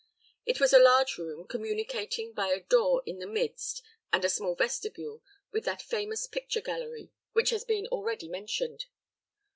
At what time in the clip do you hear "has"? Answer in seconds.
7.51-7.63